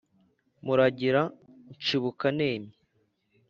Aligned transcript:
muragira 0.65 1.21
nshibuka 1.75 2.27
nemye 2.37 2.73